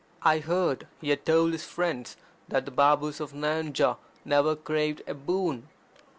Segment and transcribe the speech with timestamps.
[0.23, 2.17] I heard he had told his friends
[2.47, 5.67] that the Babus of Nayanjore never craved a boon.